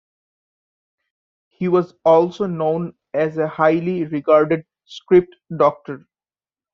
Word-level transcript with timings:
He 1.49 1.67
was 1.67 1.93
also 2.03 2.47
known 2.47 2.95
as 3.13 3.37
a 3.37 3.47
highly 3.47 4.03
regarded 4.05 4.65
script 4.87 5.35
doctor. 5.55 6.07